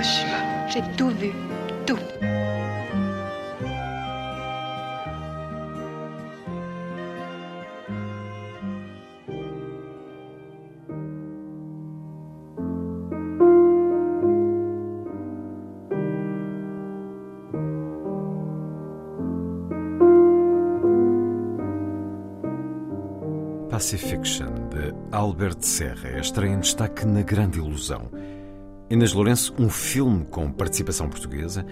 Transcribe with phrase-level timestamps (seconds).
[0.00, 0.66] Hiroshima.
[0.68, 1.30] J'ai tout vu.
[1.86, 1.98] Tout.
[23.70, 28.10] Pacifiction, de Albert Serra, é estreia em destaque na Grande Ilusão.
[28.90, 31.64] Inês Lourenço, um filme com participação portuguesa,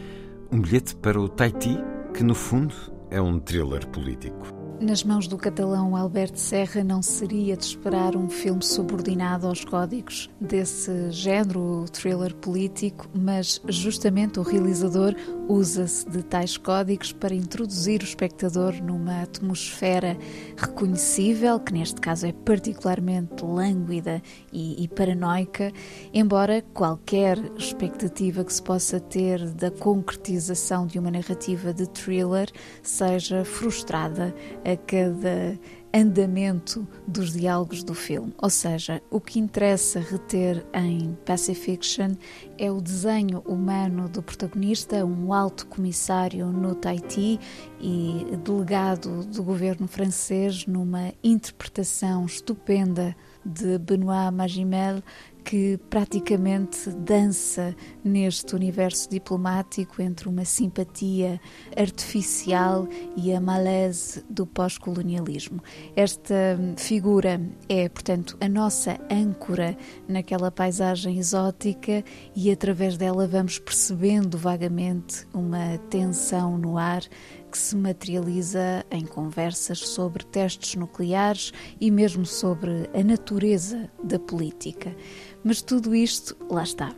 [0.52, 1.77] um bilhete para o Tahiti,
[2.14, 2.72] que no fundo
[3.11, 4.47] é um thriller político.
[4.80, 10.30] Nas mãos do catalão Alberto Serra não seria de esperar um filme subordinado aos códigos
[10.41, 15.16] desse género, thriller político, mas justamente o realizador
[15.49, 20.17] usa-se de tais códigos para introduzir o espectador numa atmosfera
[20.57, 25.73] reconhecível, que neste caso é particularmente lânguida e, e paranoica,
[26.13, 32.51] embora qualquer expectativa que se possa ter da concretização de uma narrativa de thriller
[32.83, 35.59] seja frustrada a cada
[35.92, 38.33] andamento dos diálogos do filme.
[38.41, 42.12] Ou seja, o que interessa reter em Pacifiction
[42.58, 47.39] é o desenho humano do protagonista, um alto comissário no Tahiti
[47.80, 55.02] e delegado do governo francês numa interpretação estupenda de Benoît Magimel
[55.49, 61.41] que praticamente dança neste universo diplomático entre uma simpatia
[61.75, 62.86] artificial
[63.17, 65.63] e a malaise do pós-colonialismo.
[65.97, 66.35] Esta
[66.77, 69.75] figura é, portanto, a nossa âncora
[70.07, 72.05] naquela paisagem exótica
[72.37, 77.01] e através dela vamos percebendo vagamente uma tensão no ar
[77.48, 84.95] que se materializa em conversas sobre testes nucleares e mesmo sobre a natureza da política.
[85.42, 86.95] Mas tudo isto, lá está,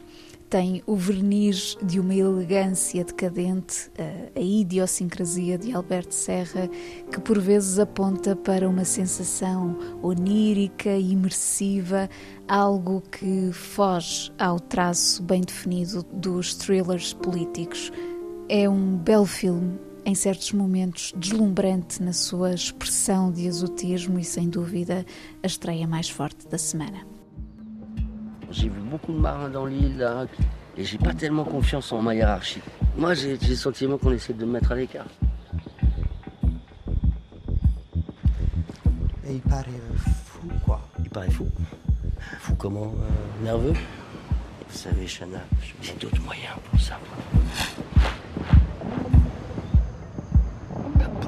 [0.50, 3.88] tem o verniz de uma elegância decadente,
[4.34, 6.68] a idiosincrasia de Alberto Serra,
[7.10, 12.10] que por vezes aponta para uma sensação onírica imersiva,
[12.48, 17.92] algo que foge ao traço bem definido dos thrillers políticos.
[18.48, 24.48] É um belo filme em certos momentos deslumbrante na sua expressão de exotismo e, sem
[24.48, 25.04] dúvida,
[25.42, 27.06] a estreia mais forte da semana.
[28.50, 30.26] J'ai vu beaucoup de marins dans l'île, là,
[30.76, 32.62] et j'ai pas tellement confiance en ma hiérarchie.
[32.96, 35.06] Moi, j'ai j'ai le sentiment qu'on essaie de me mettre à l'écart.
[39.26, 40.80] Et il paraît euh, fou, quoi.
[40.98, 41.46] Il paraît fou.
[42.40, 43.74] Fou comment euh, Nerveux
[44.68, 45.38] Vous savez, Chana,
[45.80, 46.98] j'ai d'autres moyens pour ça.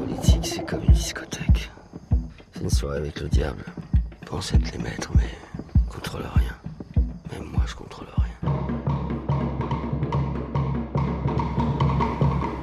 [0.04, 1.70] Politique, c'est comme une discothèque.
[2.52, 3.64] C'est une soirée avec le diable.
[4.26, 5.28] Pense être les maîtres, mais
[5.88, 6.56] contrôle rien.
[7.32, 8.52] Même moi, je contrôle rien.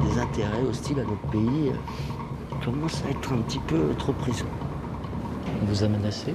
[0.04, 4.46] Des intérêts hostiles à notre pays euh, commencent à être un petit peu trop présents.
[5.62, 6.34] On vous a menacé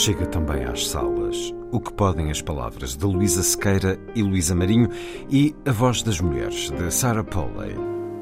[0.00, 4.88] Chega também às salas O que podem as palavras de Luísa Sequeira e Luísa Marinho
[5.30, 7.74] e A Voz das Mulheres de Sarah Polley.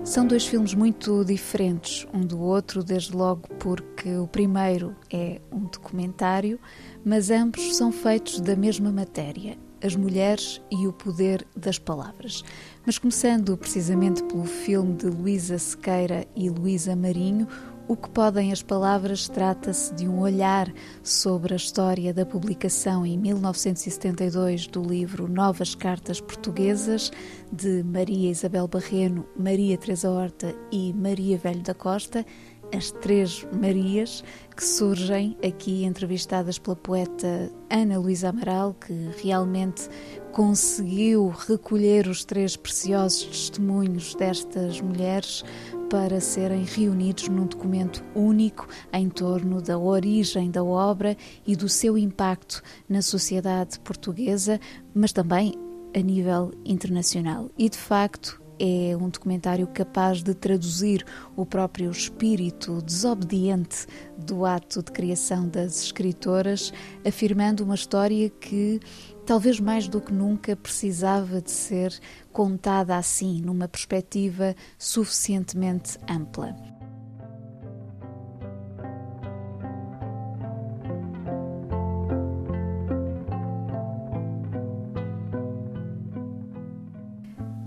[0.02, 5.66] São dois filmes muito diferentes um do outro, desde logo porque o primeiro é um
[5.66, 6.58] documentário,
[7.04, 12.42] mas ambos são feitos da mesma matéria, as mulheres e o poder das palavras.
[12.84, 17.46] Mas começando precisamente pelo filme de Luísa Sequeira e Luísa Marinho,
[17.88, 20.70] o que podem as palavras trata-se de um olhar
[21.02, 27.10] sobre a história da publicação em 1972 do livro Novas Cartas Portuguesas
[27.50, 32.26] de Maria Isabel Barreno, Maria Teresa Horta e Maria Velho da Costa,
[32.72, 34.22] as três Marias
[34.56, 38.92] que surgem aqui entrevistadas pela poeta Ana Luísa Amaral, que
[39.22, 39.88] realmente
[40.32, 45.44] conseguiu recolher os três preciosos testemunhos destas mulheres
[45.88, 51.16] para serem reunidos num documento único em torno da origem da obra
[51.46, 54.60] e do seu impacto na sociedade portuguesa,
[54.94, 55.54] mas também
[55.96, 57.50] a nível internacional.
[57.56, 61.04] E de facto, é um documentário capaz de traduzir
[61.36, 66.72] o próprio espírito desobediente do ato de criação das escritoras,
[67.06, 68.80] afirmando uma história que
[69.24, 71.98] talvez mais do que nunca precisava de ser
[72.32, 76.77] contada assim, numa perspectiva suficientemente ampla.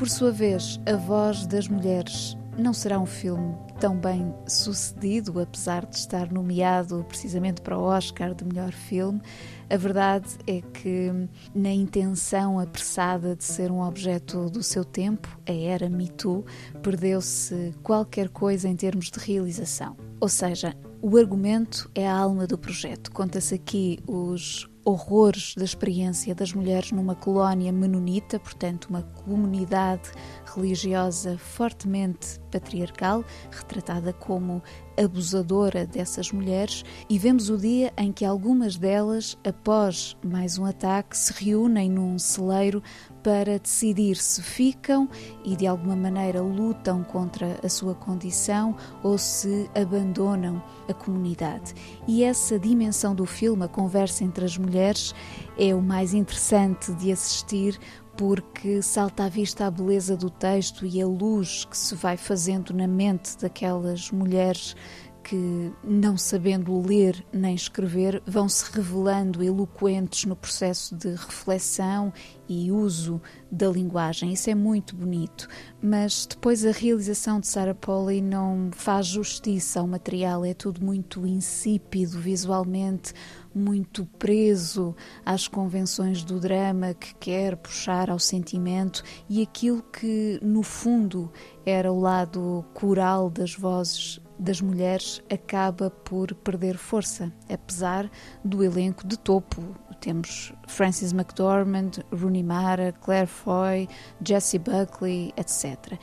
[0.01, 5.85] Por sua vez, a voz das mulheres não será um filme tão bem sucedido, apesar
[5.85, 9.21] de estar nomeado precisamente para o Oscar de melhor filme.
[9.69, 11.11] A verdade é que,
[11.53, 16.43] na intenção apressada de ser um objeto do seu tempo, a era Me Too,
[16.81, 19.95] perdeu-se qualquer coisa em termos de realização.
[20.19, 23.11] Ou seja, o argumento é a alma do projeto.
[23.11, 30.11] Conta-se aqui os horrores da experiência das mulheres numa colónia menonita, portanto, uma comunidade
[30.55, 34.61] religiosa fortemente patriarcal, retratada como
[34.97, 41.17] abusadora dessas mulheres, e vemos o dia em que algumas delas, após mais um ataque,
[41.17, 42.83] se reúnem num celeiro
[43.23, 45.09] para decidir se ficam
[45.43, 51.73] e de alguma maneira lutam contra a sua condição ou se abandonam a comunidade.
[52.07, 55.13] E essa dimensão do filme, a conversa entre as mulheres,
[55.57, 57.79] é o mais interessante de assistir
[58.17, 62.73] porque salta à vista a beleza do texto e a luz que se vai fazendo
[62.73, 64.75] na mente daquelas mulheres
[65.23, 72.11] que, não sabendo ler nem escrever, vão se revelando eloquentes no processo de reflexão
[72.47, 74.33] e uso da linguagem.
[74.33, 75.47] Isso é muito bonito,
[75.81, 81.25] mas depois a realização de Sarah Polley não faz justiça ao material, é tudo muito
[81.25, 83.13] insípido visualmente,
[83.53, 84.95] muito preso
[85.25, 89.03] às convenções do drama que quer puxar ao sentimento.
[89.29, 91.31] E aquilo que, no fundo,
[91.65, 98.09] era o lado coral das vozes das mulheres acaba por perder força, apesar
[98.43, 99.61] do elenco de topo.
[99.99, 103.87] Temos Frances McDormand, Rooney Mara, Claire Foy,
[104.25, 105.99] Jessie Buckley, etc.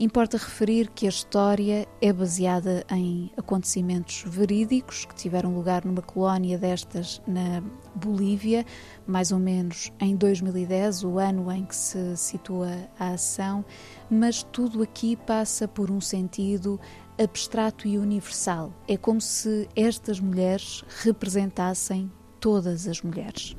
[0.00, 6.58] Importa referir que a história é baseada em acontecimentos verídicos que tiveram lugar numa colónia
[6.58, 7.62] destas na
[7.94, 8.64] Bolívia,
[9.06, 12.68] mais ou menos em 2010, o ano em que se situa
[12.98, 13.64] a ação,
[14.10, 16.80] mas tudo aqui passa por um sentido
[17.18, 18.72] abstrato e universal.
[18.88, 22.10] É como se estas mulheres representassem
[22.40, 23.56] todas as mulheres.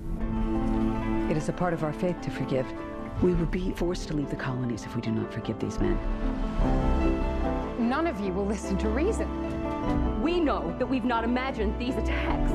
[1.29, 2.65] It is a part of our faith to forgive.
[3.21, 5.97] We would be forced to leave the colonies if we do not forgive these men.
[7.79, 9.27] None of you will listen to reason.
[10.21, 12.51] We know that we've not imagined these attacks.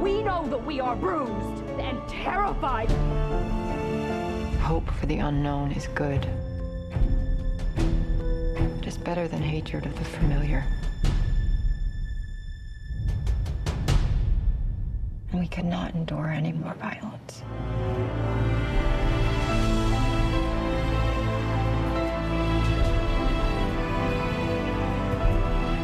[0.00, 2.90] We know that we are bruised and terrified.
[4.60, 6.26] Hope for the unknown is good
[8.96, 10.64] better than hatred of the familiar.
[15.32, 17.42] And we could not endure any more violence.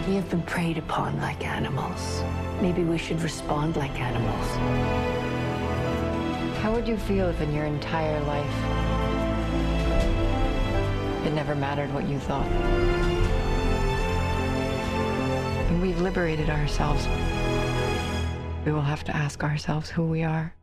[0.06, 2.22] We have been preyed upon like animals.
[2.60, 4.46] Maybe we should respond like animals.
[6.58, 8.91] How would you feel if in your entire life
[11.24, 12.46] it never mattered what you thought.
[15.70, 17.06] When we've liberated ourselves,
[18.64, 20.54] we will have to ask ourselves who we are.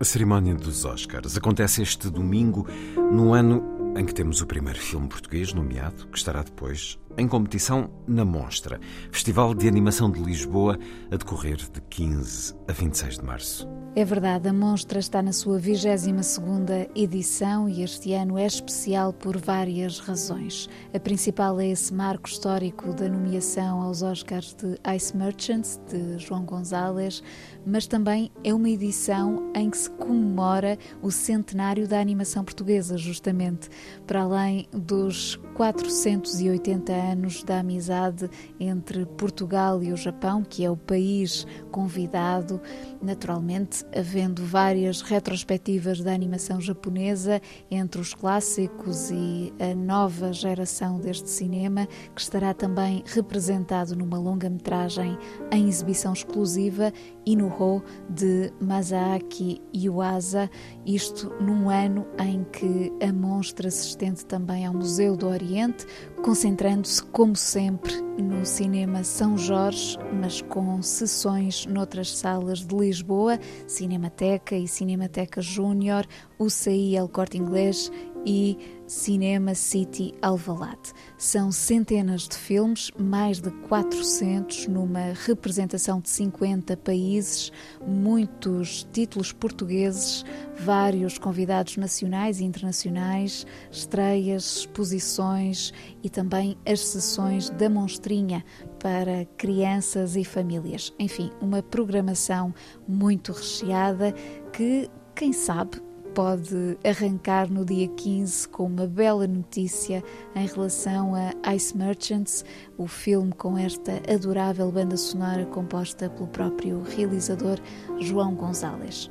[0.00, 5.08] A cerimónia dos Oscars acontece este domingo, no ano em que temos o primeiro filme
[5.08, 8.80] português nomeado, que estará depois em competição na Monstra,
[9.12, 10.78] Festival de Animação de Lisboa,
[11.10, 13.83] a decorrer de 15 a 26 de março.
[13.96, 19.36] É verdade, a Monstra está na sua 22ª edição e este ano é especial por
[19.36, 20.68] várias razões.
[20.92, 26.44] A principal é esse marco histórico da nomeação aos Oscars de Ice Merchants, de João
[26.44, 27.22] Gonzalez,
[27.64, 33.68] mas também é uma edição em que se comemora o centenário da animação portuguesa, justamente,
[34.08, 40.76] para além dos 480 anos da amizade entre Portugal e o Japão, que é o
[40.76, 42.60] país convidado,
[43.00, 51.28] naturalmente havendo várias retrospectivas da animação japonesa entre os clássicos e a nova geração deste
[51.28, 55.16] cinema, que estará também representado numa longa-metragem
[55.52, 56.92] em exibição exclusiva
[57.26, 60.50] Inuho de Masaaki Yuasa
[60.86, 65.86] Isto num ano em que a monstra se estende também ao Museu do Oriente,
[66.22, 74.56] concentrando-se, como sempre, no Cinema São Jorge, mas com sessões noutras salas de Lisboa, Cinemateca
[74.56, 76.06] e Cinemateca Júnior,
[76.38, 77.90] UCI El Corte Inglês
[78.24, 80.92] e Cinema City Alvalade.
[81.16, 87.50] São centenas de filmes, mais de 400 numa representação de 50 países,
[87.86, 90.24] muitos títulos portugueses,
[90.58, 98.44] vários convidados nacionais e internacionais, estreias, exposições e também as sessões da Monstrinha
[98.78, 100.92] para crianças e famílias.
[100.98, 102.54] Enfim, uma programação
[102.86, 104.12] muito recheada
[104.52, 105.80] que, quem sabe,
[106.14, 110.02] pode arrancar no dia 15 com uma bela notícia
[110.36, 112.44] em relação a Ice Merchants,
[112.78, 117.58] o filme com esta adorável banda sonora composta pelo próprio realizador
[117.98, 119.10] João Gonzalez.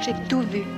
[0.00, 0.77] J'ai tout vu.